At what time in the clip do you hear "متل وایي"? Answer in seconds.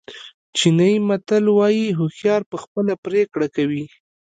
1.07-1.85